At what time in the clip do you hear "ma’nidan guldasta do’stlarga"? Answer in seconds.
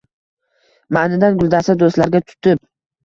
0.97-2.23